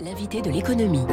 L'invité 0.00 0.40
de 0.40 0.50
l'économie. 0.50 1.04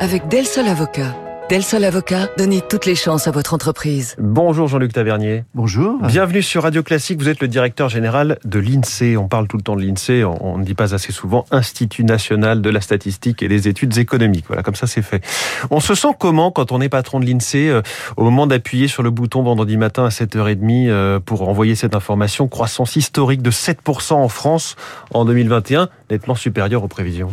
Avec 0.00 0.28
Del 0.28 0.46
Sol 0.46 0.68
Avocat. 0.68 1.14
Del 1.50 1.62
Sol 1.62 1.82
Avocat, 1.84 2.28
donnez 2.38 2.60
toutes 2.60 2.86
les 2.86 2.94
chances 2.94 3.26
à 3.26 3.30
votre 3.30 3.52
entreprise. 3.52 4.14
Bonjour 4.18 4.68
Jean-Luc 4.68 4.92
Tavernier. 4.92 5.44
Bonjour. 5.54 5.98
Bienvenue 6.02 6.42
sur 6.42 6.62
Radio 6.62 6.82
Classique. 6.82 7.18
Vous 7.18 7.28
êtes 7.28 7.40
le 7.40 7.48
directeur 7.48 7.88
général 7.88 8.38
de 8.44 8.58
l'INSEE. 8.58 9.16
On 9.16 9.28
parle 9.28 9.48
tout 9.48 9.56
le 9.56 9.62
temps 9.62 9.74
de 9.74 9.82
l'INSEE. 9.82 10.24
On 10.24 10.58
ne 10.58 10.64
dit 10.64 10.74
pas 10.74 10.94
assez 10.94 11.10
souvent 11.10 11.46
Institut 11.50 12.04
national 12.04 12.62
de 12.62 12.70
la 12.70 12.80
statistique 12.80 13.42
et 13.42 13.48
des 13.48 13.66
études 13.66 13.96
économiques. 13.98 14.44
Voilà, 14.46 14.62
comme 14.62 14.76
ça 14.76 14.86
c'est 14.86 15.02
fait. 15.02 15.24
On 15.70 15.80
se 15.80 15.94
sent 15.94 16.14
comment 16.18 16.50
quand 16.50 16.70
on 16.70 16.80
est 16.80 16.88
patron 16.90 17.20
de 17.20 17.26
l'INSEE 17.26 17.70
euh, 17.70 17.82
au 18.16 18.24
moment 18.24 18.46
d'appuyer 18.46 18.86
sur 18.86 19.02
le 19.02 19.10
bouton 19.10 19.42
vendredi 19.42 19.76
matin 19.76 20.04
à 20.04 20.10
7h30 20.10 20.88
euh, 20.88 21.18
pour 21.18 21.48
envoyer 21.48 21.74
cette 21.74 21.94
information? 21.94 22.46
Croissance 22.46 22.94
historique 22.94 23.42
de 23.42 23.50
7% 23.50 24.14
en 24.14 24.28
France 24.28 24.76
en 25.12 25.24
2021, 25.24 25.88
nettement 26.10 26.34
supérieure 26.34 26.84
aux 26.84 26.88
prévisions. 26.88 27.30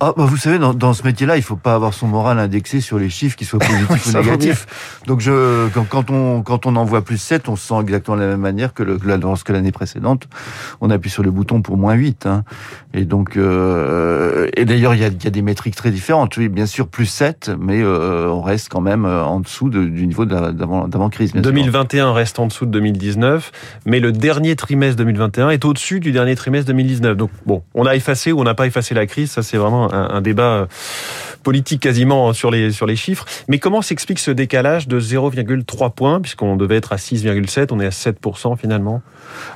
Ah, 0.00 0.12
bah 0.16 0.24
vous 0.26 0.36
savez, 0.36 0.58
dans, 0.58 0.74
dans 0.74 0.92
ce 0.92 1.02
métier-là, 1.02 1.36
il 1.36 1.42
faut 1.42 1.56
pas 1.56 1.74
avoir 1.74 1.94
son 1.94 2.06
moral 2.06 2.38
indexé 2.38 2.80
sur 2.80 2.98
les 2.98 3.08
chiffres, 3.08 3.36
qu'ils 3.36 3.46
soient 3.46 3.58
positifs 3.88 4.14
ou 4.14 4.18
négatifs. 4.18 4.66
Donc, 5.06 5.20
je, 5.20 5.68
quand, 5.70 5.86
quand, 5.88 6.10
on 6.10 6.42
quand 6.42 6.66
on 6.66 6.76
envoie 6.76 7.02
plus 7.02 7.18
7, 7.18 7.48
on 7.48 7.56
se 7.56 7.68
sent 7.68 7.80
exactement 7.80 8.16
de 8.16 8.22
la 8.22 8.28
même 8.28 8.40
manière 8.40 8.74
que, 8.74 8.82
le, 8.82 8.98
que 8.98 9.52
l'année 9.52 9.72
précédente, 9.72 10.28
on 10.80 10.90
appuie 10.90 11.10
sur 11.10 11.22
le 11.22 11.30
bouton 11.30 11.62
pour 11.62 11.76
moins 11.76 11.94
8. 11.94 12.26
Hein. 12.26 12.44
Et 12.94 13.04
donc, 13.04 13.36
euh, 13.36 14.48
et 14.56 14.64
d'ailleurs, 14.64 14.94
il 14.94 15.00
y 15.00 15.04
a, 15.04 15.08
y 15.08 15.26
a, 15.26 15.30
des 15.30 15.42
métriques 15.42 15.76
très 15.76 15.90
différentes. 15.90 16.36
Oui, 16.36 16.48
bien 16.48 16.66
sûr, 16.66 16.88
plus 16.88 17.06
7, 17.06 17.52
mais 17.58 17.82
euh, 17.82 18.28
on 18.28 18.42
reste 18.42 18.68
quand 18.70 18.80
même 18.80 19.04
euh, 19.04 19.22
en 19.24 19.40
dessous 19.40 19.68
de, 19.68 19.84
du 19.84 20.06
niveau 20.06 20.24
d'avant-crise. 20.24 21.32
2021 21.32 22.04
sûr. 22.04 22.14
reste 22.14 22.38
en 22.38 22.46
dessous 22.46 22.66
de 22.66 22.70
2019, 22.72 23.52
mais 23.86 24.00
le 24.00 24.12
dernier 24.12 24.56
trimestre 24.56 24.96
2021 24.96 25.50
est 25.50 25.64
au-dessus 25.64 26.00
du 26.00 26.12
dernier 26.12 26.34
trimestre 26.36 26.68
2019. 26.68 27.16
Donc, 27.16 27.30
bon, 27.44 27.62
on 27.74 27.86
a 27.86 27.94
effacé 27.94 28.32
ou 28.32 28.40
on 28.40 28.44
n'a 28.44 28.54
pas 28.54 28.66
effacé 28.66 28.94
la 28.94 29.06
crise, 29.06 29.30
ça 29.30 29.42
c'est 29.42 29.56
vraiment 29.56 29.85
un, 29.92 30.10
un, 30.10 30.20
débat 30.20 30.42
euh, 30.42 30.66
politique 31.42 31.82
quasiment 31.82 32.32
sur 32.32 32.50
les, 32.50 32.72
sur 32.72 32.86
les 32.86 32.96
chiffres. 32.96 33.24
Mais 33.48 33.58
comment 33.58 33.82
s'explique 33.82 34.18
ce 34.18 34.30
décalage 34.30 34.88
de 34.88 35.00
0,3 35.00 35.92
points, 35.92 36.20
puisqu'on 36.20 36.56
devait 36.56 36.76
être 36.76 36.92
à 36.92 36.96
6,7, 36.96 37.68
on 37.70 37.80
est 37.80 37.86
à 37.86 37.90
7% 37.90 38.56
finalement? 38.58 39.02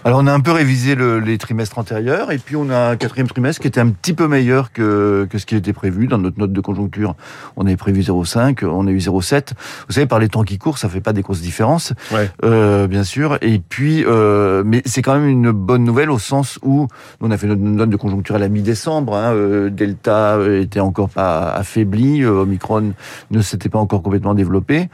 Alors 0.04 0.20
on 0.22 0.26
a 0.26 0.32
un 0.32 0.40
peu 0.40 0.52
révisé 0.52 0.94
le, 0.94 1.20
les 1.20 1.38
trimestres 1.38 1.78
antérieurs, 1.78 2.32
et 2.32 2.38
puis 2.38 2.56
on 2.56 2.70
a 2.70 2.90
un 2.90 2.96
quatrième 2.96 3.28
trimestre 3.28 3.60
qui 3.60 3.68
était 3.68 3.80
un 3.80 3.88
petit 3.88 4.12
peu 4.12 4.28
meilleur 4.28 4.72
que, 4.72 5.26
que 5.30 5.38
ce 5.38 5.46
qui 5.46 5.56
était 5.56 5.72
prévu 5.72 6.06
dans 6.06 6.18
notre 6.18 6.38
note 6.38 6.52
de 6.52 6.60
conjoncture. 6.60 7.14
On 7.56 7.66
avait 7.66 7.76
prévu 7.76 8.02
0,5, 8.02 8.64
on 8.66 8.86
a 8.86 8.90
eu 8.90 8.98
0,7. 8.98 9.50
Vous 9.88 9.94
savez, 9.94 10.06
par 10.06 10.18
les 10.18 10.28
temps 10.28 10.44
qui 10.44 10.58
courent, 10.58 10.78
ça 10.78 10.88
fait 10.88 11.00
pas 11.00 11.12
des 11.12 11.22
grosses 11.22 11.40
différences, 11.40 11.92
ouais. 12.12 12.30
euh, 12.44 12.86
bien 12.86 13.04
sûr. 13.04 13.38
Et 13.42 13.58
puis, 13.58 14.04
euh, 14.06 14.62
mais 14.64 14.82
c'est 14.84 15.02
quand 15.02 15.14
même 15.14 15.28
une 15.28 15.50
bonne 15.50 15.84
nouvelle 15.84 16.10
au 16.10 16.18
sens 16.18 16.58
où 16.62 16.86
on 17.20 17.30
a 17.30 17.36
fait 17.36 17.46
notre 17.46 17.62
note 17.62 17.90
de 17.90 17.96
conjoncture 17.96 18.36
à 18.36 18.38
la 18.38 18.48
mi-décembre. 18.48 19.16
Hein, 19.16 19.34
euh, 19.34 19.70
Delta 19.70 20.19
était 20.60 20.80
encore 20.80 21.08
pas 21.08 21.52
affaibli, 21.52 22.22
euh, 22.22 22.42
Omicron 22.42 22.92
ne 23.30 23.40
s'était 23.40 23.68
pas 23.68 23.78
encore 23.78 24.02
complètement 24.02 24.34
développé. 24.34 24.88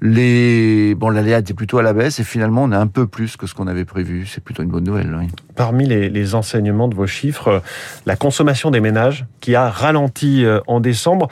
Les 0.00 0.94
bon, 0.94 1.10
l'aléa 1.10 1.38
était 1.38 1.54
plutôt 1.54 1.78
à 1.78 1.82
la 1.82 1.92
baisse 1.92 2.20
et 2.20 2.24
finalement 2.24 2.64
on 2.64 2.72
a 2.72 2.78
un 2.78 2.86
peu 2.86 3.06
plus 3.06 3.36
que 3.36 3.46
ce 3.46 3.54
qu'on 3.54 3.66
avait 3.66 3.84
prévu. 3.84 4.26
C'est 4.26 4.42
plutôt 4.42 4.62
une 4.62 4.70
bonne 4.70 4.84
nouvelle. 4.84 5.14
Oui. 5.18 5.28
Parmi 5.54 5.86
les, 5.86 6.08
les, 6.08 6.34
enseignements 6.34 6.88
de 6.88 6.94
vos 6.94 7.06
chiffres, 7.06 7.62
la 8.04 8.16
consommation 8.16 8.70
des 8.70 8.80
ménages 8.80 9.26
qui 9.40 9.54
a 9.54 9.70
ralenti 9.70 10.44
euh, 10.44 10.60
en 10.66 10.80
décembre, 10.80 11.28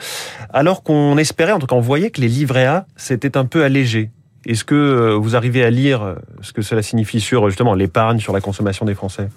alors 0.51 0.83
qu'on 0.83 1.17
espérait, 1.17 1.51
en 1.51 1.59
tout 1.59 1.67
cas 1.67 1.75
on 1.75 1.81
voyait 1.81 2.11
que 2.11 2.21
les 2.21 2.27
livrets 2.27 2.65
A 2.65 2.85
s'étaient 2.95 3.37
un 3.37 3.45
peu 3.45 3.63
allégés. 3.63 4.11
Est-ce 4.45 4.63
que 4.63 4.75
euh, 4.75 5.15
vous 5.15 5.35
arrivez 5.35 5.63
à 5.63 5.69
lire 5.69 6.15
ce 6.41 6.53
que 6.53 6.61
cela 6.61 6.81
signifie 6.81 7.19
sur 7.19 7.49
justement 7.49 7.73
l'épargne, 7.73 8.19
sur 8.19 8.33
la 8.33 8.41
consommation 8.41 8.85
des 8.85 8.93
Français? 8.93 9.29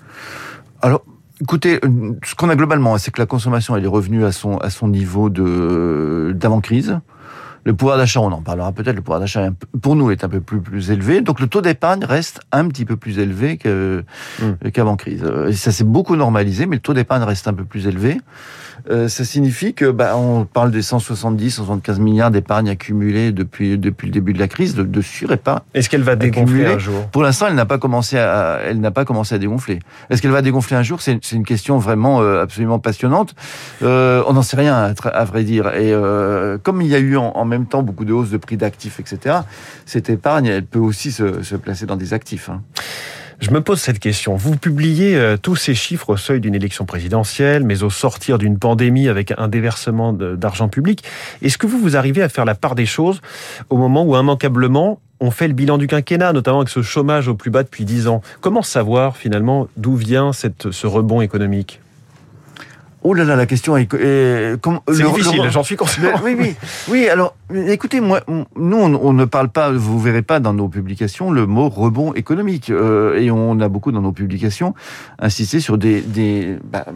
Alors, 0.80 1.02
Écoutez, 1.40 1.80
ce 2.24 2.34
qu'on 2.34 2.48
a 2.48 2.56
globalement, 2.56 2.98
c'est 2.98 3.12
que 3.12 3.20
la 3.20 3.26
consommation, 3.26 3.76
elle 3.76 3.84
est 3.84 3.88
revenue 3.88 4.24
à 4.24 4.32
son, 4.32 4.56
à 4.58 4.70
son 4.70 4.88
niveau 4.88 5.30
de, 5.30 6.32
d'avant-crise. 6.34 6.98
Le 7.68 7.74
pouvoir 7.74 7.98
d'achat, 7.98 8.20
on 8.20 8.32
en 8.32 8.40
parlera 8.40 8.72
peut-être, 8.72 8.96
le 8.96 9.02
pouvoir 9.02 9.20
d'achat 9.20 9.50
pour 9.82 9.94
nous 9.94 10.10
est 10.10 10.24
un 10.24 10.28
peu 10.30 10.40
plus, 10.40 10.58
plus 10.58 10.90
élevé. 10.90 11.20
Donc 11.20 11.38
le 11.38 11.48
taux 11.48 11.60
d'épargne 11.60 12.02
reste 12.02 12.40
un 12.50 12.66
petit 12.66 12.86
peu 12.86 12.96
plus 12.96 13.18
élevé 13.18 13.58
mmh. 13.62 14.70
qu'avant 14.70 14.96
crise. 14.96 15.22
Et 15.46 15.52
ça 15.52 15.70
s'est 15.70 15.84
beaucoup 15.84 16.16
normalisé, 16.16 16.64
mais 16.64 16.76
le 16.76 16.80
taux 16.80 16.94
d'épargne 16.94 17.24
reste 17.24 17.46
un 17.46 17.52
peu 17.52 17.64
plus 17.64 17.86
élevé. 17.86 18.16
Euh, 18.90 19.08
ça 19.08 19.24
signifie 19.24 19.74
que 19.74 19.90
bah, 19.90 20.16
on 20.16 20.44
parle 20.44 20.70
des 20.70 20.82
170, 20.82 21.50
175 21.50 21.98
milliards 21.98 22.30
d'épargne 22.30 22.70
accumulée 22.70 23.32
depuis 23.32 23.76
depuis 23.76 24.06
le 24.06 24.12
début 24.12 24.32
de 24.32 24.38
la 24.38 24.48
crise, 24.48 24.74
de, 24.74 24.82
de 24.82 25.00
surépargne. 25.00 25.60
Est-ce 25.74 25.90
qu'elle 25.90 26.02
va 26.02 26.16
dégonfler 26.16 26.66
un 26.66 26.78
jour? 26.78 27.06
Pour 27.08 27.22
l'instant, 27.22 27.46
elle 27.48 27.54
n'a 27.54 27.66
pas 27.66 27.78
commencé 27.78 28.18
à 28.18 28.60
elle 28.64 28.80
n'a 28.80 28.90
pas 28.90 29.04
commencé 29.04 29.34
à 29.34 29.38
dégonfler. 29.38 29.80
Est-ce 30.10 30.22
qu'elle 30.22 30.30
va 30.30 30.42
dégonfler 30.42 30.76
un 30.76 30.82
jour? 30.82 31.02
C'est 31.02 31.32
une 31.32 31.44
question 31.44 31.78
vraiment 31.78 32.22
euh, 32.22 32.42
absolument 32.42 32.78
passionnante. 32.78 33.34
Euh, 33.82 34.22
on 34.26 34.34
n'en 34.34 34.42
sait 34.42 34.56
rien 34.56 34.74
à, 34.74 35.08
à, 35.08 35.24
vrai 35.24 35.44
dire. 35.44 35.68
Et 35.74 35.92
euh, 35.92 36.58
comme 36.58 36.80
il 36.80 36.88
y 36.88 36.94
a 36.94 36.98
eu 36.98 37.16
en, 37.16 37.32
en, 37.34 37.44
même 37.44 37.57
temps 37.66 37.82
beaucoup 37.82 38.04
de 38.04 38.12
hausses 38.12 38.30
de 38.30 38.36
prix 38.36 38.56
d'actifs, 38.56 39.00
etc. 39.00 39.38
Cette 39.86 40.10
épargne, 40.10 40.46
elle 40.46 40.64
peut 40.64 40.78
aussi 40.78 41.12
se, 41.12 41.56
placer 41.56 41.86
dans 41.86 41.96
des 41.96 42.14
actifs. 42.14 42.48
Hein. 42.48 42.62
Je 43.40 43.52
me 43.52 43.60
pose 43.60 43.80
cette 43.80 44.00
question. 44.00 44.34
Vous 44.34 44.56
publiez 44.56 45.14
euh, 45.14 45.36
tous 45.36 45.54
ces 45.54 45.74
chiffres 45.74 46.10
au 46.10 46.16
seuil 46.16 46.40
d'une 46.40 46.56
élection 46.56 46.86
présidentielle, 46.86 47.62
mais 47.62 47.84
au 47.84 47.90
sortir 47.90 48.36
d'une 48.36 48.58
pandémie 48.58 49.08
avec 49.08 49.32
un 49.38 49.46
déversement 49.46 50.12
d'argent 50.12 50.68
public. 50.68 51.04
Est-ce 51.40 51.56
que 51.56 51.68
vous, 51.68 51.78
vous 51.78 51.96
arrivez 51.96 52.22
à 52.22 52.28
faire 52.28 52.44
la 52.44 52.56
part 52.56 52.74
des 52.74 52.86
choses 52.86 53.20
au 53.70 53.76
moment 53.76 54.04
où 54.04 54.16
immanquablement 54.16 55.00
on 55.20 55.30
fait 55.30 55.48
le 55.48 55.54
bilan 55.54 55.78
du 55.78 55.86
quinquennat, 55.86 56.32
notamment 56.32 56.58
avec 56.58 56.68
ce 56.68 56.82
chômage 56.82 57.28
au 57.28 57.34
plus 57.34 57.50
bas 57.50 57.62
depuis 57.62 57.84
10 57.84 58.08
ans? 58.08 58.22
Comment 58.40 58.62
savoir 58.62 59.16
finalement 59.16 59.68
d'où 59.76 59.94
vient 59.94 60.32
ce 60.32 60.86
rebond 60.86 61.20
économique? 61.20 61.80
Oh 63.02 63.14
là 63.14 63.24
là, 63.24 63.36
la 63.36 63.46
question 63.46 63.76
est. 63.76 63.92
est 63.94 64.56
c'est 64.88 65.04
difficile, 65.04 65.42
j'en 65.50 65.62
suis 65.62 65.76
conscient. 65.76 66.02
oui, 66.24 66.36
oui, 66.38 66.54
oui. 66.88 67.08
Alors, 67.08 67.34
écoutez, 67.54 68.00
moi, 68.00 68.20
nous, 68.28 68.76
on, 68.76 68.94
on, 68.94 69.12
ne 69.12 69.24
parle 69.24 69.48
pas. 69.48 69.70
Vous 69.70 70.00
verrez 70.00 70.22
pas 70.22 70.40
dans 70.40 70.52
nos 70.52 70.68
publications 70.68 71.30
le 71.30 71.46
mot 71.46 71.68
rebond 71.68 72.12
économique, 72.14 72.70
euh, 72.70 73.18
et 73.18 73.30
on 73.30 73.60
a 73.60 73.68
beaucoup 73.68 73.92
dans 73.92 74.02
nos 74.02 74.12
publications 74.12 74.74
insisté 75.18 75.60
sur 75.60 75.78
des, 75.78 76.00
des 76.00 76.58
bah, 76.64 76.86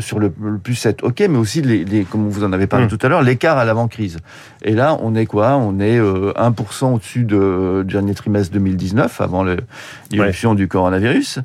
sur 0.00 0.18
le, 0.18 0.32
le, 0.42 0.58
plus 0.58 0.74
7, 0.74 1.02
ok, 1.02 1.20
mais 1.30 1.38
aussi, 1.38 1.62
les, 1.62 1.84
les 1.84 2.04
comme 2.04 2.28
vous 2.28 2.44
en 2.44 2.52
avez 2.52 2.66
parlé 2.66 2.86
mmh. 2.86 2.88
tout 2.88 2.98
à 3.02 3.08
l'heure, 3.08 3.22
l'écart 3.22 3.58
à 3.58 3.64
l'avant-crise. 3.64 4.18
Et 4.62 4.74
là, 4.74 4.98
on 5.00 5.14
est 5.14 5.26
quoi? 5.26 5.56
On 5.56 5.80
est 5.80 5.98
euh, 5.98 6.32
1% 6.34 6.94
au-dessus 6.94 7.24
de, 7.24 7.82
du 7.86 7.94
dernier 7.94 8.14
trimestre 8.14 8.52
2019, 8.52 9.20
avant 9.20 9.44
l'éruption 10.10 10.50
ouais. 10.50 10.56
du 10.56 10.68
coronavirus. 10.68 11.40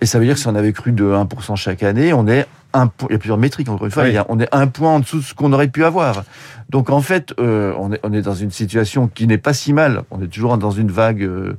Et 0.00 0.06
ça 0.06 0.18
veut 0.18 0.24
dire 0.24 0.34
que 0.34 0.40
si 0.40 0.48
on 0.48 0.54
avait 0.54 0.72
cru 0.72 0.92
de 0.92 1.04
1% 1.04 1.56
chaque 1.56 1.82
année, 1.82 2.12
on 2.12 2.26
est 2.26 2.46
un 2.72 2.86
point, 2.86 3.08
il 3.10 3.12
y 3.12 3.16
a 3.16 3.18
plusieurs 3.18 3.38
métriques 3.38 3.68
encore 3.68 3.86
une 3.86 3.92
fois, 3.92 4.04
oui. 4.04 4.16
on 4.28 4.40
est 4.40 4.48
un 4.52 4.66
point 4.66 4.90
en 4.94 5.00
dessous 5.00 5.18
de 5.18 5.24
ce 5.24 5.34
qu'on 5.34 5.52
aurait 5.52 5.68
pu 5.68 5.84
avoir. 5.84 6.24
Donc 6.70 6.88
en 6.88 7.02
fait, 7.02 7.34
euh, 7.38 7.74
on, 7.78 7.92
est, 7.92 8.00
on 8.02 8.12
est 8.12 8.22
dans 8.22 8.34
une 8.34 8.50
situation 8.50 9.06
qui 9.06 9.26
n'est 9.26 9.38
pas 9.38 9.52
si 9.52 9.72
mal. 9.72 10.04
On 10.10 10.22
est 10.22 10.28
toujours 10.28 10.56
dans 10.56 10.70
une 10.70 10.90
vague 10.90 11.22
euh, 11.22 11.58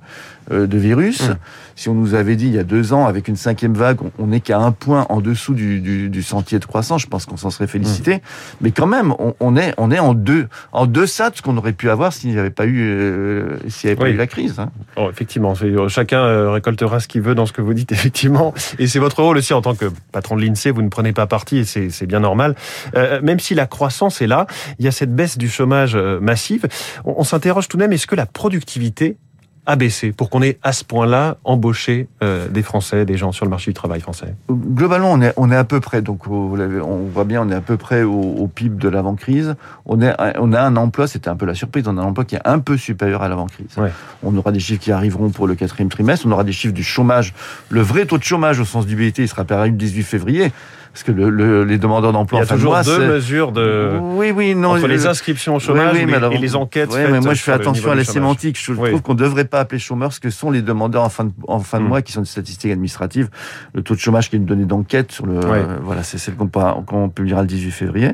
de 0.52 0.78
virus. 0.78 1.30
Mmh. 1.30 1.36
Si 1.76 1.90
on 1.90 1.96
nous 1.96 2.14
avait 2.14 2.36
dit 2.36 2.48
il 2.48 2.54
y 2.54 2.60
a 2.60 2.64
deux 2.64 2.94
ans, 2.94 3.06
avec 3.06 3.28
une 3.28 3.36
cinquième 3.36 3.74
vague, 3.74 3.98
on 4.20 4.28
n'est 4.28 4.40
qu'à 4.40 4.60
un 4.60 4.72
point 4.72 5.06
en 5.10 5.22
dessous 5.22 5.54
du, 5.54 5.80
du, 5.80 6.10
du, 6.10 6.24
sentier 6.24 6.60
de 6.60 6.66
croissance, 6.66 7.02
je 7.02 7.08
pense 7.08 7.26
qu'on 7.26 7.38
s'en 7.38 7.50
serait 7.50 7.68
félicité. 7.68 8.16
Mmh. 8.16 8.20
Mais 8.62 8.72
quand 8.72 8.88
même, 8.88 9.14
on, 9.20 9.34
on, 9.40 9.56
est, 9.56 9.74
on 9.78 9.92
est 9.92 10.00
en 10.00 10.14
deux, 10.14 10.48
en 10.72 10.86
deçà 10.86 11.30
de 11.30 11.38
ce 11.38 11.42
qu'on 11.42 11.58
aurait 11.58 11.74
pu 11.74 11.90
avoir 11.90 12.14
s'il 12.14 12.32
n'y 12.32 12.38
avait 12.38 12.50
pas 12.50 12.66
eu, 12.66 12.82
euh, 12.82 13.58
s'il 13.70 13.90
n'y 13.90 13.94
avait 13.94 14.02
pas 14.02 14.10
eu 14.10 14.18
la 14.18 14.28
crise. 14.28 14.60
Hein. 14.60 14.70
Oh, 14.96 15.10
effectivement, 15.10 15.54
chacun 15.88 16.52
récoltera 16.52 17.00
ce 17.00 17.08
qu'il 17.08 17.22
veut 17.22 17.36
dans 17.36 17.46
ce 17.46 17.54
que 17.54 17.62
vous 17.62 17.74
dites, 17.74 17.92
effectivement. 17.94 18.54
Et 18.80 18.88
c'est 18.88 19.00
votre 19.00 19.22
rôle 19.24 19.38
aussi 19.38 19.54
en 19.54 19.62
tant 19.62 19.76
que 19.76 19.86
patron 20.12 20.36
de 20.36 20.42
l'INSEE. 20.42 20.72
Vous 20.72 20.82
ne 20.82 20.90
prenez 20.90 21.14
pas 21.14 21.28
parti 21.28 21.58
et 21.58 21.64
c'est 21.66 22.06
bien 22.06 22.20
normal. 22.20 22.56
Euh, 22.96 23.20
même 23.22 23.40
si 23.40 23.56
la 23.56 23.66
croissance 23.66 24.22
est 24.22 24.28
là, 24.28 24.46
il 24.80 24.86
y 24.86 24.88
a 24.88 24.92
cette 24.92 25.16
baisse 25.16 25.38
du 25.38 25.50
chômage 25.50 25.96
massive. 25.96 26.68
On, 27.06 27.16
on 27.18 27.24
s'interroge 27.24 27.68
tout 27.68 27.78
de 27.78 27.82
même, 27.82 27.94
est-ce 27.94 28.08
que 28.08 28.16
la 28.16 28.26
productivité 28.26 29.18
a 29.66 29.76
baissé 29.76 30.12
pour 30.12 30.30
qu'on 30.30 30.42
ait 30.42 30.58
à 30.62 30.74
ce 30.74 30.84
point-là 30.84 31.38
embauché 31.44 32.08
euh, 32.22 32.48
des 32.50 32.64
Français, 32.64 33.06
des 33.06 33.18
gens 33.18 33.32
sur 33.32 33.46
le 33.46 33.50
marché 33.50 33.72
du 33.72 33.76
travail 33.76 34.02
français 34.02 34.36
Globalement, 34.50 35.12
on 35.12 35.22
est, 35.22 35.34
on 35.38 35.52
est 35.52 35.56
à 35.56 35.64
peu 35.64 35.80
près, 35.80 36.02
donc 36.02 36.28
vous 36.28 36.58
on 36.58 37.06
voit 37.06 37.24
bien, 37.24 37.42
on 37.42 37.50
est 37.50 37.56
à 37.56 37.62
peu 37.62 37.78
près 37.78 38.04
au, 38.04 38.14
au 38.14 38.48
PIB 38.48 38.78
de 38.78 38.90
l'avant-crise. 38.90 39.56
On, 39.86 40.02
est, 40.02 40.14
on 40.40 40.52
a 40.52 40.62
un 40.62 40.76
emploi, 40.76 41.08
c'était 41.08 41.30
un 41.30 41.36
peu 41.36 41.46
la 41.46 41.56
surprise, 41.56 41.88
on 41.88 41.98
a 41.98 42.02
un 42.02 42.06
emploi 42.06 42.26
qui 42.26 42.36
est 42.36 42.46
un 42.46 42.60
peu 42.60 42.78
supérieur 42.78 43.24
à 43.24 43.30
l'avant-crise. 43.30 43.78
Ouais. 43.78 43.92
On 44.22 44.36
aura 44.36 44.52
des 44.52 44.60
chiffres 44.60 44.82
qui 44.82 44.92
arriveront 44.92 45.30
pour 45.30 45.48
le 45.48 45.56
quatrième 45.56 45.90
trimestre, 45.90 46.26
on 46.28 46.32
aura 46.32 46.44
des 46.44 46.52
chiffres 46.52 46.74
du 46.74 46.84
chômage. 46.84 47.34
Le 47.70 47.82
vrai 47.82 48.06
taux 48.06 48.18
de 48.18 48.24
chômage 48.24 48.60
au 48.60 48.66
sens 48.66 48.86
du 48.86 48.96
BIT, 48.96 49.14
il 49.18 49.28
sera 49.28 49.46
paru 49.46 49.70
le 49.70 49.76
18 49.76 50.04
février 50.04 50.52
parce 50.94 51.02
que 51.02 51.12
le, 51.12 51.32
le, 51.32 51.64
les 51.64 51.80
demandeurs 51.80 52.14
d'emploi 52.14 52.42
en 52.42 52.46
fin 52.46 52.56
de 52.56 52.62
mois, 52.62 52.84
deux 52.84 53.08
mesures 53.08 53.52
de 53.52 53.98
oui 54.00 54.30
oui 54.30 54.54
non 54.54 54.76
entre 54.76 54.86
les 54.86 55.08
inscriptions 55.08 55.56
au 55.56 55.60
chômage 55.60 55.96
oui, 55.96 56.04
oui, 56.06 56.14
alors, 56.14 56.32
et 56.32 56.38
les 56.38 56.56
enquêtes 56.56 56.92
oui, 56.94 57.00
mais 57.10 57.20
moi 57.20 57.34
je 57.34 57.42
fais 57.42 57.52
attention 57.52 57.92
à 57.92 57.96
la 57.96 58.04
sémantique. 58.04 58.60
Je 58.60 58.74
trouve 58.74 59.02
qu'on 59.02 59.14
ne 59.14 59.20
devrait 59.20 59.46
pas 59.46 59.60
appeler 59.60 59.80
chômeurs 59.80 60.14
ce 60.14 60.20
que 60.20 60.30
sont 60.30 60.52
les 60.52 60.62
demandeurs 60.62 61.04
en 61.04 61.10
fin 61.10 61.26
de, 61.26 61.32
en 61.48 61.60
fin 61.60 61.80
de 61.80 61.86
mmh. 61.86 61.88
mois 61.88 62.02
qui 62.04 62.12
sont 62.12 62.22
des 62.22 62.28
statistiques 62.28 62.72
administratives. 62.72 63.30
Le 63.74 63.82
taux 63.82 63.96
de 63.96 64.00
chômage 64.00 64.30
qui 64.30 64.36
est 64.36 64.40
une 64.40 64.46
donnée 64.46 64.66
d'enquête 64.66 65.12
sur 65.12 65.26
le 65.26 65.40
euh, 65.44 65.80
voilà 65.82 66.04
c'est 66.04 66.20
celle 66.20 66.36
qu'on 66.36 66.48
qu 66.48 67.14
publiera 67.16 67.42
le 67.42 67.48
18 67.48 67.72
février. 67.72 68.12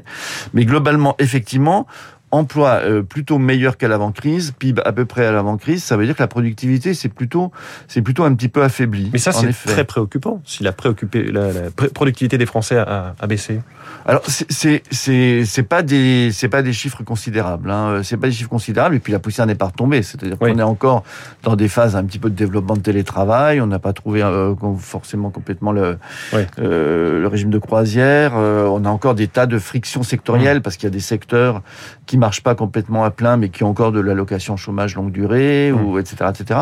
Mais 0.53 0.63
globalement 0.63 1.15
effectivement 1.19 1.85
emploi 2.31 2.81
euh, 2.83 3.01
plutôt 3.01 3.37
meilleur 3.37 3.77
qu'à 3.77 3.87
l'avant-crise, 3.87 4.53
PIB 4.57 4.81
à 4.85 4.91
peu 4.91 5.05
près 5.05 5.25
à 5.25 5.31
l'avant-crise, 5.31 5.83
ça 5.83 5.97
veut 5.97 6.05
dire 6.05 6.15
que 6.15 6.21
la 6.21 6.27
productivité 6.27 6.93
c'est 6.93 7.09
plutôt 7.09 7.51
c'est 7.87 8.01
plutôt 8.01 8.23
un 8.23 8.33
petit 8.33 8.49
peu 8.49 8.63
affaibli. 8.63 9.09
Mais 9.11 9.19
ça 9.19 9.31
c'est 9.31 9.51
très 9.51 9.83
préoccupant 9.83 10.41
si 10.45 10.63
la, 10.63 10.71
préoccupé, 10.71 11.23
la, 11.23 11.49
productivité 11.93 12.37
des 12.37 12.45
Français 12.45 12.77
a, 12.77 13.15
a 13.19 13.27
baissé. 13.27 13.59
Alors 14.05 14.23
c'est 14.25 14.83
c'est 14.91 15.45
c'est 15.45 15.63
pas 15.63 15.81
des 15.81 16.31
c'est 16.31 16.49
pas 16.49 16.61
des 16.61 16.73
chiffres 16.73 17.03
considérables, 17.03 17.69
hein. 17.69 18.01
c'est 18.03 18.17
pas 18.17 18.27
des 18.27 18.33
chiffres 18.33 18.49
considérables 18.49 18.95
et 18.95 18.99
puis 18.99 19.11
la 19.11 19.19
poussière 19.19 19.45
n'est 19.45 19.55
pas 19.55 19.67
retombée, 19.67 20.01
c'est-à-dire 20.03 20.37
qu'on 20.37 20.57
est 20.57 20.63
encore 20.63 21.03
dans 21.43 21.55
des 21.55 21.67
phases 21.67 21.95
un 21.95 22.03
petit 22.03 22.19
peu 22.19 22.29
de 22.29 22.35
développement 22.35 22.75
de 22.75 22.81
télétravail, 22.81 23.61
on 23.61 23.67
n'a 23.67 23.79
pas 23.79 23.93
trouvé 23.93 24.23
euh, 24.23 24.55
forcément 24.77 25.29
complètement 25.29 25.71
le 25.71 25.97
euh, 26.33 27.19
le 27.19 27.27
régime 27.27 27.49
de 27.49 27.59
croisière, 27.59 28.33
euh, 28.35 28.65
on 28.65 28.85
a 28.85 28.89
encore 28.89 29.15
des 29.15 29.27
tas 29.27 29.45
de 29.45 29.59
frictions 29.59 30.03
sectorielles 30.03 30.59
mmh. 30.59 30.61
parce 30.61 30.77
qu'il 30.77 30.85
y 30.85 30.91
a 30.91 30.91
des 30.91 30.99
secteurs 30.99 31.61
qui 32.05 32.17
marchent 32.19 32.43
pas 32.43 32.55
complètement 32.55 33.03
à 33.03 33.11
plein, 33.11 33.37
mais 33.37 33.49
qui 33.49 33.63
ont 33.63 33.69
encore 33.69 33.91
de 33.91 33.99
l'allocation 33.99 34.57
chômage 34.57 34.95
longue 34.95 35.11
durée, 35.11 35.71
ou 35.71 35.97
etc., 35.99 36.29
etc. 36.29 36.61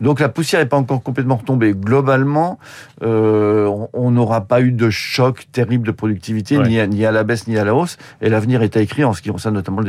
Donc 0.00 0.20
la 0.20 0.28
poussière 0.28 0.60
n'est 0.60 0.68
pas 0.68 0.76
encore 0.76 1.02
complètement 1.02 1.36
retombée. 1.36 1.74
Globalement, 1.74 2.58
euh, 3.02 3.68
on 3.92 4.10
n'aura 4.10 4.42
pas 4.42 4.60
eu 4.60 4.72
de 4.72 4.90
choc 4.90 5.46
terrible 5.52 5.86
de 5.86 5.92
productivité, 5.92 6.58
ni, 6.58 6.78
à, 6.78 6.86
ni, 6.86 7.04
à, 7.04 7.12
la 7.12 7.24
baisse 7.24 7.46
ni 7.46 7.58
à 7.58 7.64
la 7.64 7.74
hausse. 7.74 7.96
Et 8.20 8.28
l'avenir 8.28 8.62
est 8.62 8.76
écrit 8.76 9.04
en 9.04 9.12
ce 9.12 9.22
qui 9.22 9.30
concerne 9.30 9.54
notamment 9.54 9.82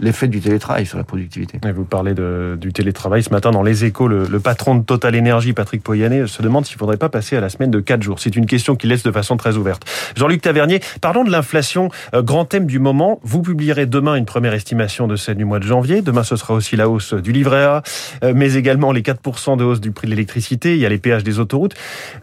l'effet 0.00 0.28
du 0.28 0.40
télétravail 0.40 0.86
sur 0.86 0.98
la 0.98 1.04
productivité. 1.04 1.58
Et 1.66 1.72
vous 1.72 1.84
parlez 1.84 2.14
de, 2.14 2.56
du 2.60 2.72
télétravail. 2.72 3.22
Ce 3.22 3.30
matin, 3.30 3.50
dans 3.50 3.62
Les 3.62 3.84
Échos, 3.84 4.08
le, 4.08 4.24
le 4.24 4.40
patron 4.40 4.76
de 4.76 4.84
Total 4.84 5.14
Énergie, 5.14 5.52
Patrick 5.52 5.82
Poyanet, 5.82 6.26
se 6.26 6.42
demande 6.42 6.66
s'il 6.66 6.76
ne 6.76 6.80
faudrait 6.80 6.96
pas 6.96 7.08
passer 7.08 7.36
à 7.36 7.40
la 7.40 7.48
semaine 7.48 7.70
de 7.70 7.80
4 7.80 8.02
jours. 8.02 8.18
C'est 8.18 8.36
une 8.36 8.46
question 8.46 8.76
qu'il 8.76 8.90
laisse 8.90 9.02
de 9.02 9.12
façon 9.12 9.36
très 9.36 9.56
ouverte. 9.56 9.84
Jean-Luc 10.16 10.42
Tavernier, 10.42 10.80
parlons 11.00 11.24
de 11.24 11.30
l'inflation, 11.30 11.90
euh, 12.14 12.22
grand 12.22 12.44
thème 12.44 12.66
du 12.66 12.78
moment. 12.78 13.20
Vous 13.22 13.42
publierez 13.42 13.86
demain 13.86 14.14
une 14.14 14.26
estimation 14.50 15.06
de 15.06 15.16
celle 15.16 15.36
du 15.36 15.44
mois 15.44 15.58
de 15.58 15.66
janvier. 15.66 16.02
Demain, 16.02 16.24
ce 16.24 16.36
sera 16.36 16.54
aussi 16.54 16.76
la 16.76 16.88
hausse 16.88 17.14
du 17.14 17.32
livret 17.32 17.64
A, 17.64 17.82
euh, 18.24 18.32
mais 18.34 18.54
également 18.54 18.92
les 18.92 19.02
4% 19.02 19.56
de 19.56 19.64
hausse 19.64 19.80
du 19.80 19.92
prix 19.92 20.06
de 20.06 20.10
l'électricité. 20.10 20.74
Il 20.74 20.80
y 20.80 20.86
a 20.86 20.88
les 20.88 20.98
péages 20.98 21.24
des 21.24 21.38
autoroutes. 21.38 21.74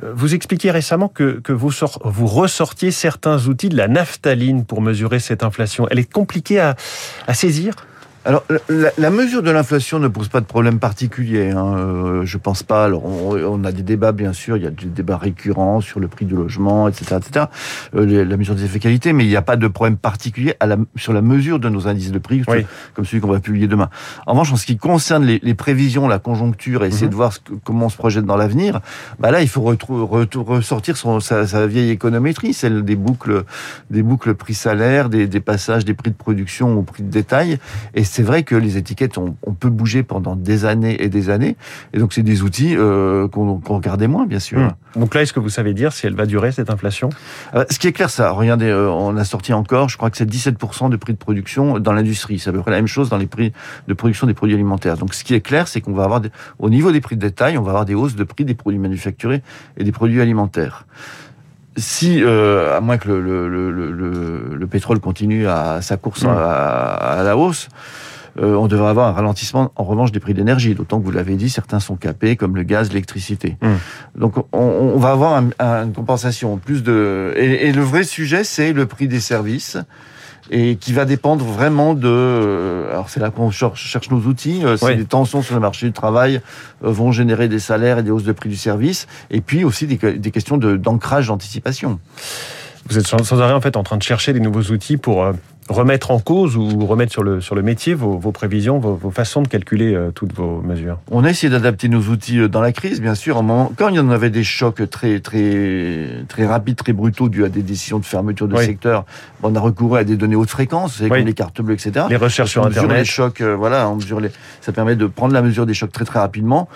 Euh, 0.03 0.11
vous 0.13 0.35
expliquiez 0.35 0.71
récemment 0.71 1.07
que, 1.07 1.39
que 1.39 1.53
vous, 1.53 1.71
vous 2.03 2.27
ressortiez 2.27 2.91
certains 2.91 3.47
outils 3.47 3.69
de 3.69 3.77
la 3.77 3.87
naphtaline 3.87 4.65
pour 4.65 4.81
mesurer 4.81 5.19
cette 5.19 5.43
inflation. 5.43 5.87
Elle 5.89 5.99
est 5.99 6.11
compliquée 6.11 6.59
à, 6.59 6.75
à 7.27 7.33
saisir? 7.33 7.75
Alors, 8.25 8.43
la, 8.67 9.09
mesure 9.11 9.41
de 9.41 9.49
l'inflation 9.49 9.97
ne 9.97 10.09
pose 10.09 10.27
pas 10.27 10.41
de 10.41 10.45
problème 10.45 10.77
particulier. 10.77 11.51
Hein. 11.51 11.75
Euh, 11.77 12.25
je 12.25 12.37
pense 12.37 12.63
pas. 12.63 12.85
Alors, 12.85 13.05
on, 13.05 13.63
a 13.63 13.71
des 13.71 13.81
débats, 13.81 14.11
bien 14.11 14.33
sûr. 14.33 14.57
Il 14.57 14.63
y 14.63 14.67
a 14.67 14.71
des 14.71 14.87
débats 14.87 15.17
récurrents 15.17 15.79
sur 15.79 16.01
le 16.01 16.09
prix 16.09 16.25
du 16.25 16.35
logement, 16.35 16.89
etc., 16.89 17.17
etc. 17.17 17.45
Euh, 17.95 18.25
la 18.25 18.37
mesure 18.37 18.55
des 18.55 18.65
effets 18.65 18.79
qualité, 18.79 19.13
mais 19.13 19.23
il 19.23 19.29
n'y 19.29 19.37
a 19.37 19.41
pas 19.41 19.55
de 19.55 19.67
problème 19.67 19.95
particulier 19.97 20.53
à 20.59 20.65
la, 20.65 20.77
sur 20.97 21.13
la 21.13 21.21
mesure 21.21 21.59
de 21.59 21.69
nos 21.69 21.87
indices 21.87 22.11
de 22.11 22.19
prix, 22.19 22.43
comme 22.93 23.05
celui 23.05 23.21
qu'on 23.21 23.31
va 23.31 23.39
publier 23.39 23.67
demain. 23.67 23.89
En 24.27 24.33
revanche, 24.33 24.51
en 24.51 24.57
ce 24.57 24.65
qui 24.65 24.77
concerne 24.77 25.23
les, 25.23 25.39
les 25.41 25.53
prévisions, 25.53 26.07
la 26.07 26.19
conjoncture, 26.19 26.83
et 26.83 26.87
essayer 26.87 27.05
mhm. 27.05 27.11
de 27.11 27.15
voir 27.15 27.33
ce 27.33 27.39
comment 27.63 27.85
on 27.85 27.89
se 27.89 27.97
projette 27.97 28.25
dans 28.25 28.37
l'avenir, 28.37 28.81
bah 29.19 29.31
là, 29.31 29.41
il 29.41 29.47
faut 29.47 29.61
ressortir 29.61 30.97
son, 30.97 31.21
sa, 31.21 31.47
sa, 31.47 31.67
vieille 31.67 31.89
économétrie, 31.89 32.53
celle 32.53 32.83
des 32.83 32.95
boucles, 32.95 33.43
des 33.89 34.03
boucles 34.03 34.35
prix-salaire, 34.35 35.09
des, 35.09 35.27
des 35.27 35.39
passages 35.39 35.85
des 35.85 35.93
prix 35.93 36.11
de 36.11 36.15
production 36.15 36.77
au 36.77 36.83
prix 36.83 37.03
de 37.03 37.09
détail, 37.09 37.59
et 37.93 38.03
c'est 38.09 38.23
vrai 38.23 38.43
que 38.43 38.55
les 38.55 38.77
étiquettes, 38.77 39.17
on, 39.17 39.53
peut 39.53 39.69
bouger 39.69 40.03
pendant 40.03 40.35
des 40.35 40.65
années 40.65 41.03
et 41.03 41.09
des 41.09 41.29
années. 41.29 41.55
Et 41.93 41.99
donc, 41.99 42.13
c'est 42.13 42.23
des 42.23 42.41
outils 42.41 42.75
euh, 42.75 43.27
qu'on 43.27 43.59
regardait 43.67 44.07
moins, 44.07 44.25
bien 44.25 44.39
sûr. 44.39 44.59
Hmm. 44.59 44.71
Donc 44.99 45.13
là, 45.13 45.21
est-ce 45.21 45.31
que 45.31 45.39
vous 45.39 45.49
savez 45.49 45.73
dire 45.73 45.93
si 45.93 46.07
elle 46.07 46.15
va 46.15 46.25
durer, 46.25 46.51
cette 46.51 46.71
inflation? 46.71 47.09
Euh, 47.53 47.65
Ce 47.69 47.77
qui 47.77 47.87
est 47.87 47.91
clair, 47.91 48.09
ça, 48.09 48.31
regardez, 48.31 48.65
euh, 48.65 48.89
on 48.89 49.15
a 49.15 49.23
sorti 49.23 49.53
encore, 49.53 49.89
je 49.89 49.97
crois 49.97 50.09
que 50.09 50.17
c'est 50.17 50.29
17% 50.29 50.89
de 50.89 50.97
prix 50.97 51.13
de 51.13 51.19
production 51.19 51.77
dans 51.77 51.93
l'industrie. 51.93 52.39
C'est 52.39 52.49
à 52.49 52.53
peu 52.53 52.61
près 52.61 52.71
la 52.71 52.77
même 52.77 52.87
chose 52.87 53.09
dans 53.09 53.17
les 53.17 53.27
prix 53.27 53.53
de 53.87 53.93
production 53.93 54.25
des 54.25 54.33
produits 54.33 54.55
alimentaires. 54.55 54.97
Donc, 54.97 55.13
ce 55.13 55.23
qui 55.23 55.35
est 55.35 55.41
clair, 55.41 55.67
c'est 55.67 55.79
qu'on 55.79 55.93
va 55.93 56.05
avoir, 56.05 56.21
au 56.57 56.69
niveau 56.69 56.91
des 56.91 57.01
prix 57.01 57.15
de 57.15 57.21
détail, 57.21 57.57
on 57.59 57.61
va 57.61 57.71
avoir 57.71 57.85
des 57.85 57.93
hausses 57.95 58.15
de 58.15 58.23
prix 58.23 58.43
des 58.43 58.55
produits 58.55 58.79
manufacturés 58.79 59.43
et 59.77 59.83
des 59.83 59.91
produits 59.91 60.21
alimentaires 60.21 60.87
si, 61.79 62.23
euh, 62.23 62.77
à 62.77 62.81
moins 62.81 62.97
que 62.97 63.09
le, 63.09 63.49
le, 63.49 63.71
le, 63.71 64.55
le, 64.55 64.67
pétrole 64.67 64.99
continue 64.99 65.47
à 65.47 65.81
sa 65.81 65.97
course 65.97 66.23
hmm. 66.23 66.29
à, 66.29 66.93
à, 66.93 67.23
la 67.23 67.37
hausse, 67.37 67.69
euh, 68.39 68.55
on 68.55 68.67
devrait 68.67 68.89
avoir 68.89 69.07
un 69.07 69.11
ralentissement 69.11 69.71
en 69.75 69.83
revanche 69.83 70.11
des 70.11 70.19
prix 70.19 70.33
de 70.33 70.39
l'énergie. 70.39 70.75
D'autant 70.75 70.99
que 70.99 71.05
vous 71.05 71.11
l'avez 71.11 71.35
dit, 71.35 71.49
certains 71.49 71.79
sont 71.79 71.95
capés, 71.95 72.35
comme 72.35 72.55
le 72.55 72.63
gaz, 72.63 72.89
l'électricité. 72.89 73.57
Mmh. 73.61 73.67
Donc 74.15 74.35
on, 74.53 74.97
va 74.97 75.11
avoir 75.11 75.41
une 75.59 75.93
compensation. 75.93 76.57
Plus 76.57 76.83
de 76.83 77.33
et, 77.35 77.71
le 77.71 77.81
vrai 77.81 78.03
sujet, 78.03 78.43
c'est 78.43 78.73
le 78.73 78.85
prix 78.85 79.07
des 79.07 79.19
services 79.19 79.77
et 80.49 80.75
qui 80.75 80.93
va 80.93 81.05
dépendre 81.05 81.45
vraiment 81.45 81.93
de. 81.93 82.07
Euh, 82.07 82.91
alors 82.91 83.09
c'est 83.09 83.19
là 83.19 83.29
qu'on 83.29 83.51
cherche 83.51 84.09
nos 84.09 84.19
outils. 84.19 84.61
Euh, 84.63 84.77
si 84.77 84.95
les 84.95 85.05
tensions 85.05 85.41
sur 85.41 85.55
le 85.55 85.61
marché 85.61 85.85
du 85.85 85.93
travail 85.93 86.41
vont 86.81 87.11
générer 87.11 87.47
des 87.47 87.59
salaires 87.59 87.99
et 87.99 88.03
des 88.03 88.11
hausses 88.11 88.23
de 88.23 88.31
prix 88.31 88.49
du 88.49 88.57
service, 88.57 89.07
et 89.29 89.41
puis 89.41 89.63
aussi 89.63 89.87
des, 89.87 89.97
des 90.17 90.31
questions 90.31 90.57
d'ancrage, 90.57 91.27
d'anticipation. 91.27 91.99
Vous 92.87 92.97
êtes 92.97 93.07
sans 93.07 93.41
arrêt 93.41 93.53
en 93.53 93.61
fait 93.61 93.77
en 93.77 93.83
train 93.83 93.97
de 93.97 94.03
chercher 94.03 94.33
des 94.33 94.39
nouveaux 94.39 94.71
outils 94.71 94.97
pour 94.97 95.33
remettre 95.69 96.11
en 96.11 96.19
cause 96.19 96.55
ou 96.57 96.85
remettre 96.85 97.11
sur 97.11 97.23
le, 97.23 97.41
sur 97.41 97.55
le 97.55 97.61
métier 97.61 97.93
vos, 97.93 98.17
vos 98.17 98.31
prévisions, 98.31 98.79
vos, 98.79 98.95
vos, 98.95 99.11
façons 99.11 99.41
de 99.41 99.47
calculer 99.47 99.93
euh, 99.93 100.11
toutes 100.11 100.33
vos 100.33 100.61
mesures 100.61 100.97
On 101.11 101.23
a 101.23 101.29
essayé 101.29 101.49
d'adapter 101.49 101.87
nos 101.89 102.01
outils 102.01 102.39
euh, 102.39 102.47
dans 102.47 102.61
la 102.61 102.71
crise, 102.71 102.99
bien 102.99 103.15
sûr. 103.15 103.35
moment, 103.35 103.71
quand 103.77 103.89
il 103.89 103.95
y 103.95 103.99
en 103.99 104.09
avait 104.09 104.31
des 104.31 104.43
chocs 104.43 104.89
très, 104.89 105.19
très, 105.19 106.25
très 106.27 106.45
rapides, 106.45 106.75
très 106.75 106.93
brutaux 106.93 107.29
dus 107.29 107.45
à 107.45 107.49
des 107.49 107.61
décisions 107.61 107.99
de 107.99 108.05
fermeture 108.05 108.47
de 108.47 108.57
secteur, 108.57 109.05
on 109.43 109.55
a 109.55 109.59
recouru 109.59 109.99
à 109.99 110.03
des 110.03 110.17
données 110.17 110.35
haute 110.35 110.49
fréquence, 110.49 111.01
comme 111.07 111.17
les 111.17 111.33
cartes 111.33 111.61
bleues, 111.61 111.75
etc. 111.75 112.07
Les 112.09 112.15
recherches 112.15 112.51
sur 112.51 112.65
Internet. 112.65 112.97
Les 112.97 113.05
chocs, 113.05 113.41
euh, 113.41 113.55
voilà, 113.55 113.89
on 113.89 113.95
mesure 113.95 114.19
les... 114.19 114.31
ça 114.61 114.71
permet 114.71 114.95
de 114.95 115.05
prendre 115.05 115.33
la 115.33 115.41
mesure 115.41 115.65
des 115.65 115.73
chocs 115.73 115.91
très 115.91 116.05
très 116.05 116.19
rapidement. 116.19 116.67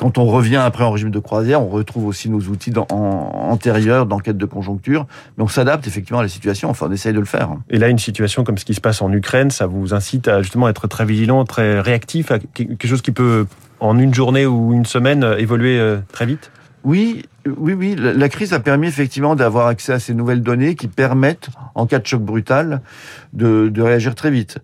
Quand 0.00 0.16
on 0.16 0.24
revient 0.24 0.56
après 0.56 0.82
en 0.82 0.92
régime 0.92 1.10
de 1.10 1.18
croisière, 1.18 1.60
on 1.60 1.68
retrouve 1.68 2.06
aussi 2.06 2.30
nos 2.30 2.40
outils 2.40 2.70
dans, 2.70 2.86
en, 2.90 3.50
antérieurs 3.50 4.06
d'enquête 4.06 4.38
de 4.38 4.46
conjoncture, 4.46 5.06
mais 5.36 5.44
on 5.44 5.46
s'adapte 5.46 5.86
effectivement 5.86 6.20
à 6.20 6.22
la 6.22 6.28
situation. 6.28 6.70
Enfin, 6.70 6.86
on 6.88 6.92
essaye 6.92 7.12
de 7.12 7.18
le 7.18 7.26
faire. 7.26 7.50
Et 7.68 7.76
là, 7.76 7.90
une 7.90 7.98
situation 7.98 8.42
comme 8.42 8.56
ce 8.56 8.64
qui 8.64 8.72
se 8.72 8.80
passe 8.80 9.02
en 9.02 9.12
Ukraine, 9.12 9.50
ça 9.50 9.66
vous 9.66 9.92
incite 9.92 10.26
à 10.26 10.40
justement 10.40 10.70
être 10.70 10.88
très 10.88 11.04
vigilant, 11.04 11.44
très 11.44 11.80
réactif, 11.80 12.30
à 12.30 12.38
quelque 12.38 12.88
chose 12.88 13.02
qui 13.02 13.10
peut 13.12 13.44
en 13.78 13.98
une 13.98 14.14
journée 14.14 14.46
ou 14.46 14.72
une 14.72 14.86
semaine 14.86 15.34
évoluer 15.36 15.78
euh, 15.78 15.98
très 16.12 16.24
vite? 16.24 16.50
Oui, 16.82 17.26
oui, 17.58 17.74
oui. 17.74 17.94
La 17.94 18.30
crise 18.30 18.54
a 18.54 18.60
permis 18.60 18.86
effectivement 18.86 19.36
d'avoir 19.36 19.66
accès 19.66 19.92
à 19.92 19.98
ces 19.98 20.14
nouvelles 20.14 20.42
données 20.42 20.76
qui 20.76 20.88
permettent, 20.88 21.50
en 21.74 21.84
cas 21.84 21.98
de 21.98 22.06
choc 22.06 22.22
brutal, 22.22 22.80
de, 23.34 23.68
de 23.68 23.82
réagir 23.82 24.14
très 24.14 24.30
vite. 24.30 24.60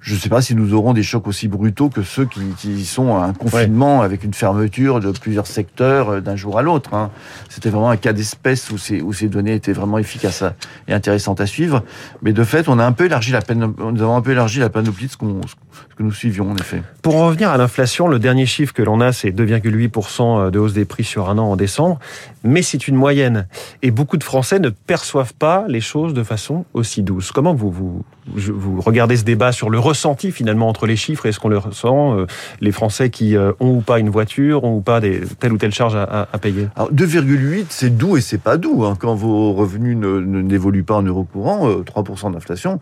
Je 0.00 0.14
ne 0.14 0.18
sais 0.18 0.30
pas 0.30 0.40
si 0.40 0.54
nous 0.54 0.72
aurons 0.72 0.94
des 0.94 1.02
chocs 1.02 1.26
aussi 1.26 1.46
brutaux 1.46 1.90
que 1.90 2.02
ceux 2.02 2.24
qui, 2.24 2.40
qui 2.56 2.86
sont 2.86 3.16
à 3.16 3.26
un 3.26 3.34
confinement 3.34 4.00
avec 4.00 4.24
une 4.24 4.32
fermeture 4.32 4.98
de 4.98 5.10
plusieurs 5.10 5.46
secteurs 5.46 6.08
euh, 6.08 6.20
d'un 6.20 6.36
jour 6.36 6.58
à 6.58 6.62
l'autre. 6.62 6.94
Hein. 6.94 7.10
C'était 7.50 7.68
vraiment 7.68 7.90
un 7.90 7.98
cas 7.98 8.14
d'espèce 8.14 8.70
où 8.70 8.78
ces, 8.78 9.02
où 9.02 9.12
ces 9.12 9.28
données 9.28 9.54
étaient 9.54 9.74
vraiment 9.74 9.98
efficaces 9.98 10.42
et 10.88 10.94
intéressantes 10.94 11.42
à 11.42 11.46
suivre. 11.46 11.84
Mais 12.22 12.32
de 12.32 12.44
fait, 12.44 12.68
on 12.68 12.78
a 12.78 12.84
un 12.84 12.92
peu 12.92 13.04
élargi 13.04 13.30
la 13.30 13.42
peine, 13.42 13.74
nous 13.78 14.02
avons 14.02 14.16
un 14.16 14.22
peu 14.22 14.30
élargi 14.30 14.60
la 14.60 14.70
panoplie 14.70 15.06
de 15.06 15.12
ce, 15.12 15.18
qu'on, 15.18 15.42
ce 15.90 15.94
que 15.96 16.02
nous 16.02 16.12
suivions 16.12 16.50
en 16.50 16.56
effet. 16.56 16.82
Pour 17.02 17.16
en 17.16 17.26
revenir 17.26 17.50
à 17.50 17.56
l'inflation, 17.56 18.08
le 18.08 18.18
dernier 18.18 18.46
chiffre 18.46 18.72
que 18.72 18.82
l'on 18.82 19.00
a, 19.00 19.12
c'est 19.12 19.30
2,8% 19.30 20.50
de 20.50 20.58
hausse 20.58 20.72
des 20.72 20.84
prix 20.84 21.04
sur 21.04 21.30
un 21.30 21.38
an 21.38 21.50
en 21.52 21.56
décembre. 21.56 21.98
Mais 22.44 22.62
c'est 22.62 22.88
une 22.88 22.96
moyenne. 22.96 23.46
Et 23.82 23.90
beaucoup 23.90 24.16
de 24.16 24.24
Français 24.24 24.58
ne 24.58 24.70
perçoivent 24.70 25.34
pas 25.34 25.64
les 25.68 25.80
choses 25.80 26.14
de 26.14 26.22
façon 26.22 26.64
aussi 26.74 27.02
douce. 27.02 27.32
Comment 27.32 27.54
vous, 27.54 27.70
vous, 27.70 28.04
vous 28.34 28.80
regardez 28.80 29.16
ce 29.16 29.24
débat 29.24 29.52
sur 29.52 29.70
le 29.70 29.78
ressenti 29.78 30.32
finalement 30.32 30.68
entre 30.68 30.86
les 30.86 30.96
chiffres 30.96 31.26
et 31.26 31.32
ce 31.32 31.40
qu'on 31.40 31.48
le 31.48 31.58
ressent, 31.58 32.16
euh, 32.16 32.26
les 32.60 32.72
Français 32.72 33.10
qui 33.10 33.36
euh, 33.36 33.52
ont 33.60 33.76
ou 33.76 33.80
pas 33.80 33.98
une 33.98 34.10
voiture, 34.10 34.64
ont 34.64 34.76
ou 34.76 34.80
pas 34.80 35.00
des, 35.00 35.20
telle 35.38 35.52
ou 35.52 35.58
telle 35.58 35.72
charge 35.72 35.96
à, 35.96 36.28
à, 36.32 36.38
payer? 36.38 36.68
Alors 36.76 36.92
2,8 36.92 37.66
c'est 37.68 37.96
doux 37.96 38.16
et 38.16 38.20
c'est 38.20 38.38
pas 38.38 38.56
doux. 38.56 38.84
Hein. 38.84 38.96
Quand 38.98 39.14
vos 39.14 39.52
revenus 39.52 39.96
n'évoluent 39.96 40.84
pas 40.84 40.96
en 40.96 41.02
euros 41.02 41.24
courants, 41.24 41.68
3% 41.68 42.28
euh, 42.28 42.30
d'inflation, 42.30 42.80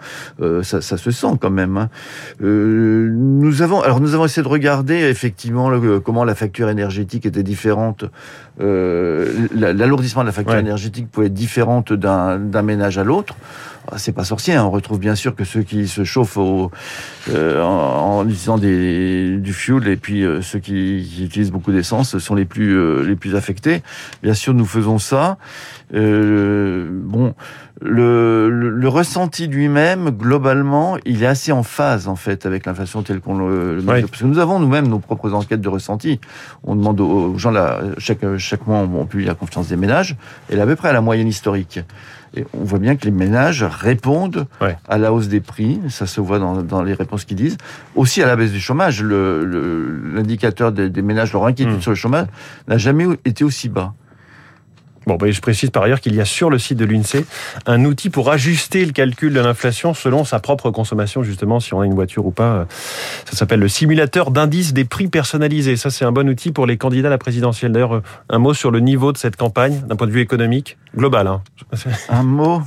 ça, 0.62 0.80
ça, 0.80 0.96
se 0.96 1.10
sent 1.10 1.38
quand 1.40 1.50
même. 1.50 1.76
Hein. 1.76 1.88
Nous 3.12 3.62
avons 3.62 3.80
alors 3.80 4.00
nous 4.00 4.14
avons 4.14 4.24
essayé 4.24 4.42
de 4.42 4.48
regarder 4.48 4.94
effectivement 4.94 5.70
comment 6.04 6.24
la 6.24 6.34
facture 6.34 6.68
énergétique 6.68 7.26
était 7.26 7.42
différente. 7.42 8.04
L'alourdissement 8.58 10.22
de 10.22 10.28
la 10.28 10.32
facture 10.32 10.56
énergétique 10.56 11.10
pouvait 11.10 11.26
être 11.26 11.34
différente 11.34 11.92
d'un 11.92 12.62
ménage 12.62 12.98
à 12.98 13.04
l'autre. 13.04 13.36
Ah, 13.90 13.96
c'est 13.96 14.12
pas 14.12 14.24
sorcier. 14.24 14.54
Hein. 14.54 14.64
On 14.64 14.70
retrouve 14.70 14.98
bien 14.98 15.14
sûr 15.14 15.34
que 15.34 15.44
ceux 15.44 15.62
qui 15.62 15.88
se 15.88 16.04
chauffent 16.04 16.36
au, 16.36 16.70
euh, 17.30 17.62
en, 17.62 18.24
utilisant 18.24 18.58
des, 18.58 19.38
du 19.38 19.54
fuel 19.54 19.88
et 19.88 19.96
puis 19.96 20.24
euh, 20.24 20.42
ceux 20.42 20.58
qui, 20.58 21.08
qui, 21.10 21.24
utilisent 21.24 21.50
beaucoup 21.50 21.72
d'essence 21.72 22.18
sont 22.18 22.34
les 22.34 22.44
plus 22.44 22.76
euh, 22.76 23.02
les 23.02 23.16
plus 23.16 23.34
affectés. 23.34 23.82
Bien 24.22 24.34
sûr, 24.34 24.52
nous 24.52 24.66
faisons 24.66 24.98
ça. 24.98 25.38
bon, 25.90 27.34
le, 27.80 28.50
le, 28.50 28.88
ressenti 28.88 29.46
lui-même, 29.46 30.10
globalement, 30.10 30.98
il 31.06 31.22
est 31.22 31.26
assez 31.26 31.52
en 31.52 31.62
phase 31.62 32.08
en 32.08 32.16
fait 32.16 32.44
avec 32.44 32.66
l'inflation 32.66 33.02
telle 33.02 33.20
qu'on 33.20 33.38
le, 33.38 33.76
le 33.76 33.82
parce 33.82 34.20
que 34.20 34.26
nous 34.26 34.38
avons 34.38 34.58
nous-mêmes 34.58 34.88
nos 34.88 34.98
propres 34.98 35.32
enquêtes 35.32 35.62
de 35.62 35.68
ressenti. 35.68 36.20
On 36.64 36.74
demande 36.74 37.00
aux 37.00 37.38
gens 37.38 37.52
là, 37.52 37.80
chaque 37.96 38.36
chaque 38.36 38.66
mois 38.66 38.78
on 38.80 39.06
publie 39.06 39.24
la 39.24 39.34
confiance 39.34 39.68
des 39.68 39.76
ménages, 39.76 40.16
et 40.50 40.54
elle 40.54 40.58
est 40.58 40.62
à 40.62 40.66
peu 40.66 40.76
près 40.76 40.88
à 40.88 40.92
la 40.92 41.00
moyenne 41.00 41.28
historique. 41.28 41.80
Et 42.36 42.44
on 42.54 42.64
voit 42.64 42.78
bien 42.78 42.96
que 42.96 43.04
les 43.04 43.10
ménages 43.10 43.62
répondent 43.62 44.46
à 44.88 44.98
la 44.98 45.12
hausse 45.12 45.28
des 45.28 45.40
prix, 45.40 45.80
ça 45.88 46.06
se 46.06 46.20
voit 46.20 46.38
dans, 46.38 46.82
les 46.82 46.94
réponses 46.94 47.24
qu'ils 47.24 47.36
disent, 47.36 47.56
aussi 47.94 48.22
à 48.22 48.26
la 48.26 48.36
baisse 48.36 48.52
du 48.52 48.60
chômage. 48.60 49.02
L'indicateur 49.02 50.70
le, 50.70 50.90
des, 50.90 51.02
ménages, 51.02 51.32
leur 51.32 51.46
inquiétude 51.46 51.78
hmm. 51.78 51.82
sur 51.82 51.90
le 51.90 51.96
chômage, 51.96 52.26
n'a 52.66 52.78
jamais 52.78 53.06
été 53.24 53.44
aussi 53.44 53.68
bas. 53.68 53.94
Bon, 55.08 55.16
ben, 55.16 55.32
je 55.32 55.40
précise 55.40 55.70
par 55.70 55.84
ailleurs 55.84 56.02
qu'il 56.02 56.14
y 56.14 56.20
a 56.20 56.26
sur 56.26 56.50
le 56.50 56.58
site 56.58 56.76
de 56.76 56.84
l'INSEE 56.84 57.24
un 57.64 57.86
outil 57.86 58.10
pour 58.10 58.30
ajuster 58.30 58.84
le 58.84 58.92
calcul 58.92 59.32
de 59.32 59.40
l'inflation 59.40 59.94
selon 59.94 60.26
sa 60.26 60.38
propre 60.38 60.70
consommation, 60.70 61.22
justement, 61.22 61.60
si 61.60 61.72
on 61.72 61.80
a 61.80 61.86
une 61.86 61.94
voiture 61.94 62.26
ou 62.26 62.30
pas. 62.30 62.66
Ça 63.24 63.34
s'appelle 63.34 63.60
le 63.60 63.68
simulateur 63.68 64.30
d'indice 64.30 64.74
des 64.74 64.84
prix 64.84 65.08
personnalisés. 65.08 65.76
Ça, 65.76 65.88
c'est 65.88 66.04
un 66.04 66.12
bon 66.12 66.28
outil 66.28 66.52
pour 66.52 66.66
les 66.66 66.76
candidats 66.76 67.08
à 67.08 67.10
la 67.10 67.16
présidentielle. 67.16 67.72
D'ailleurs, 67.72 68.02
un 68.28 68.38
mot 68.38 68.52
sur 68.52 68.70
le 68.70 68.80
niveau 68.80 69.12
de 69.12 69.16
cette 69.16 69.36
campagne, 69.36 69.80
d'un 69.88 69.96
point 69.96 70.06
de 70.06 70.12
vue 70.12 70.20
économique, 70.20 70.76
global. 70.94 71.26
Hein. 71.26 71.40
Un 72.10 72.22
mot 72.22 72.60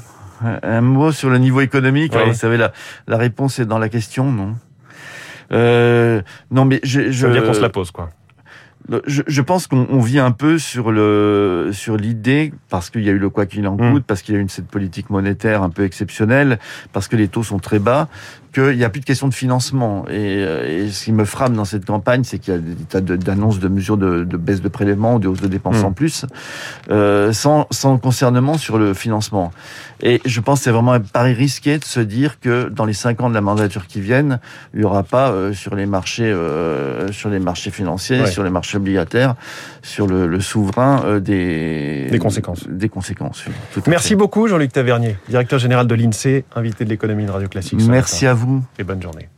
un 0.43 0.81
mot 0.81 1.11
sur 1.11 1.29
le 1.29 1.37
niveau 1.37 1.61
économique? 1.61 2.15
vous 2.15 2.33
savez, 2.33 2.57
la, 2.57 2.71
la 3.07 3.17
réponse 3.17 3.59
est 3.59 3.65
dans 3.65 3.77
la 3.77 3.89
question, 3.89 4.31
non? 4.31 4.55
Euh, 5.51 6.21
Non, 6.49 6.65
mais 6.65 6.79
je, 6.83 7.11
je... 7.11 7.21
Ça 7.21 7.27
veut 7.27 7.33
dire 7.33 7.43
qu'on 7.43 7.53
se 7.53 7.61
la 7.61 7.69
pose, 7.69 7.91
quoi. 7.91 8.09
Je, 9.05 9.21
je, 9.25 9.41
pense 9.41 9.67
qu'on 9.67 9.99
vit 9.99 10.19
un 10.19 10.31
peu 10.31 10.57
sur 10.57 10.91
le 10.91 11.69
sur 11.71 11.95
l'idée 11.95 12.53
parce 12.69 12.89
qu'il 12.89 13.03
y 13.03 13.09
a 13.09 13.13
eu 13.13 13.19
le 13.19 13.29
quoi 13.29 13.45
qu'il 13.45 13.65
en 13.67 13.77
coûte, 13.77 14.01
mm. 14.01 14.05
parce 14.05 14.21
qu'il 14.21 14.33
y 14.33 14.37
a 14.37 14.39
eu 14.39 14.41
une 14.41 14.49
cette 14.49 14.67
politique 14.67 15.09
monétaire 15.09 15.63
un 15.63 15.69
peu 15.69 15.83
exceptionnelle, 15.83 16.59
parce 16.91 17.07
que 17.07 17.15
les 17.15 17.27
taux 17.27 17.43
sont 17.43 17.59
très 17.59 17.79
bas, 17.79 18.09
qu'il 18.51 18.77
n'y 18.77 18.83
a 18.83 18.89
plus 18.89 18.99
de 18.99 19.05
question 19.05 19.27
de 19.27 19.33
financement. 19.33 20.05
Et, 20.09 20.43
euh, 20.43 20.85
et, 20.85 20.89
ce 20.89 21.05
qui 21.05 21.11
me 21.11 21.25
frappe 21.25 21.53
dans 21.53 21.65
cette 21.65 21.85
campagne, 21.85 22.23
c'est 22.23 22.37
qu'il 22.37 22.53
y 22.53 22.57
a 22.57 22.59
des 22.59 22.75
tas 22.75 23.01
d'annonces 23.01 23.59
de, 23.59 23.67
mesures 23.67 23.97
de, 23.97 24.23
de, 24.23 24.37
baisse 24.37 24.61
de 24.61 24.67
prélèvements, 24.67 25.19
de 25.19 25.27
hausse 25.27 25.41
de 25.41 25.47
dépenses 25.47 25.81
mm. 25.81 25.85
en 25.85 25.91
plus, 25.93 26.25
euh, 26.89 27.31
sans, 27.33 27.67
sans 27.71 27.97
concernement 27.97 28.57
sur 28.57 28.77
le 28.77 28.93
financement. 28.93 29.51
Et 30.03 30.21
je 30.25 30.39
pense 30.41 30.59
que 30.59 30.63
c'est 30.65 30.71
vraiment 30.71 30.93
un 30.93 30.99
pari 30.99 31.33
risqué 31.33 31.77
de 31.77 31.85
se 31.85 31.99
dire 31.99 32.39
que 32.39 32.69
dans 32.69 32.85
les 32.85 32.93
cinq 32.93 33.21
ans 33.21 33.29
de 33.29 33.35
la 33.35 33.41
mandature 33.41 33.87
qui 33.87 34.01
viennent, 34.01 34.39
il 34.73 34.79
n'y 34.79 34.85
aura 34.85 35.03
pas 35.03 35.31
euh, 35.31 35.53
sur 35.53 35.75
les 35.75 35.85
marchés, 35.85 36.23
euh, 36.23 37.11
sur 37.11 37.29
les 37.29 37.39
marchés 37.39 37.71
financiers, 37.71 38.25
sur 38.25 38.43
les 38.43 38.49
marchés 38.49 38.77
obligataires, 38.77 39.35
sur 39.81 40.07
le, 40.07 40.27
le 40.27 40.41
souverain 40.41 41.19
des, 41.19 42.07
des 42.09 42.19
conséquences. 42.19 42.67
Des 42.67 42.89
conséquences. 42.89 43.45
Merci 43.87 44.15
beaucoup 44.15 44.47
Jean-Luc 44.47 44.73
Tavernier, 44.73 45.17
directeur 45.29 45.59
général 45.59 45.87
de 45.87 45.95
l'INSEE, 45.95 46.43
invité 46.55 46.83
de 46.83 46.89
l'économie 46.89 47.25
de 47.25 47.31
Radio 47.31 47.47
Classique. 47.47 47.79
Merci 47.87 48.27
à 48.27 48.33
vous 48.41 48.63
et 48.79 48.83
bonne 48.83 49.01
journée. 49.01 49.29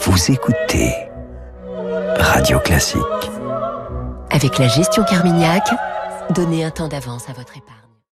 Vous 0.00 0.30
écoutez 0.30 0.94
Radio 2.18 2.58
Classique. 2.60 3.02
Avec 4.30 4.58
la 4.58 4.68
gestion 4.68 5.04
Carmignac, 5.04 5.68
donnez 6.30 6.64
un 6.64 6.70
temps 6.70 6.88
d'avance 6.88 7.28
à 7.28 7.32
votre 7.32 7.56
épargne. 7.56 7.87